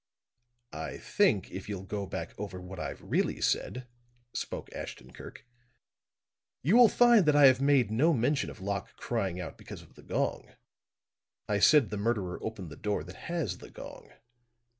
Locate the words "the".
9.93-10.01, 11.91-11.97, 12.71-12.77, 13.59-13.69